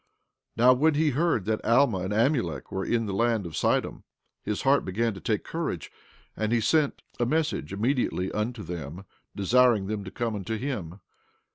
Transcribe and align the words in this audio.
15:4 0.57 0.57
Now, 0.57 0.73
when 0.73 0.93
he 0.95 1.09
heard 1.11 1.45
that 1.45 1.63
Alma 1.63 1.99
and 1.99 2.11
Amulek 2.11 2.71
were 2.71 2.83
in 2.83 3.05
the 3.05 3.13
land 3.13 3.45
of 3.45 3.53
Sidom, 3.55 4.01
his 4.41 4.63
heart 4.63 4.83
began 4.83 5.13
to 5.13 5.19
take 5.21 5.43
courage; 5.43 5.91
and 6.35 6.51
he 6.51 6.59
sent 6.59 7.03
a 7.19 7.25
message 7.27 7.71
immediately 7.71 8.31
unto 8.31 8.63
them, 8.63 9.03
desiring 9.35 9.85
them 9.85 10.03
to 10.03 10.09
come 10.09 10.33
unto 10.33 10.57
him. 10.57 11.01